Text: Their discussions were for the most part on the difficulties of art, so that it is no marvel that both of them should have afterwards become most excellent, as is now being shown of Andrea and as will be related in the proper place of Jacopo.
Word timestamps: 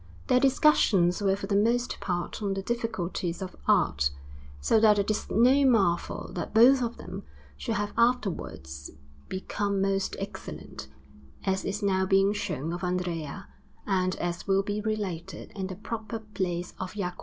Their 0.25 0.39
discussions 0.39 1.21
were 1.21 1.35
for 1.35 1.45
the 1.45 1.55
most 1.55 1.99
part 1.99 2.41
on 2.41 2.55
the 2.55 2.63
difficulties 2.63 3.39
of 3.39 3.55
art, 3.67 4.09
so 4.59 4.79
that 4.79 4.97
it 4.97 5.11
is 5.11 5.29
no 5.29 5.63
marvel 5.63 6.31
that 6.33 6.55
both 6.55 6.81
of 6.81 6.97
them 6.97 7.21
should 7.55 7.75
have 7.75 7.93
afterwards 7.95 8.89
become 9.29 9.79
most 9.79 10.15
excellent, 10.17 10.87
as 11.43 11.63
is 11.63 11.83
now 11.83 12.07
being 12.07 12.33
shown 12.33 12.73
of 12.73 12.83
Andrea 12.83 13.47
and 13.85 14.15
as 14.15 14.47
will 14.47 14.63
be 14.63 14.81
related 14.81 15.51
in 15.55 15.67
the 15.67 15.75
proper 15.75 16.17
place 16.17 16.73
of 16.79 16.95
Jacopo. 16.95 17.19